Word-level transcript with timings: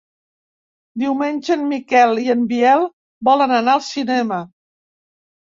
Diumenge 1.01 1.51
en 1.57 1.65
Miquel 1.73 2.21
i 2.23 2.25
en 2.35 2.41
Biel 2.55 2.87
volen 3.29 3.55
anar 3.61 3.77
al 3.77 3.85
cinema. 3.91 4.43